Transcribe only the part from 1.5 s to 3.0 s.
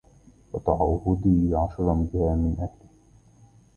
عشراً بها من أَهلهِ